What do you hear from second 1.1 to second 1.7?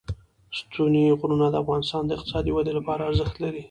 غرونه د